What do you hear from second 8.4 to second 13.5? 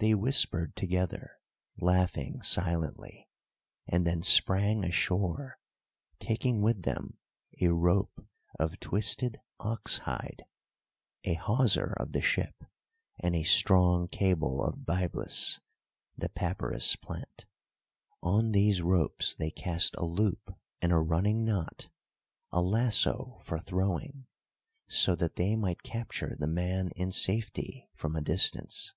of twisted ox hide, a hawser of the ship, and a